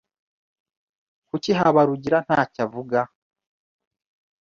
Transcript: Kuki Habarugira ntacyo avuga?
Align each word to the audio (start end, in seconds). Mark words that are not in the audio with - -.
Kuki 1.29 1.51
Habarugira 1.59 2.17
ntacyo 2.25 2.59
avuga? 2.65 2.99